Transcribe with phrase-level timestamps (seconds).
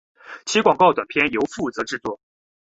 [0.47, 2.19] 其广告短片由负责制作。